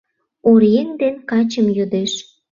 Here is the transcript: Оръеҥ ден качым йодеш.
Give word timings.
Оръеҥ 0.49 0.89
ден 1.01 1.15
качым 1.29 1.67
йодеш. 1.77 2.13